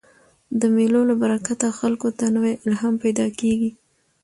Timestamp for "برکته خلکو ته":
1.21-2.25